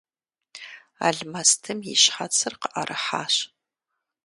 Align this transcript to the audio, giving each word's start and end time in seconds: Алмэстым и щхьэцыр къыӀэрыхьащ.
Алмэстым 1.07 1.79
и 1.93 1.95
щхьэцыр 2.01 2.53
къыӀэрыхьащ. 2.61 3.35